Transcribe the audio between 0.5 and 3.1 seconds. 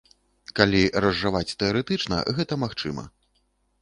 Калі разважаць тэарэтычна, гэта магчыма.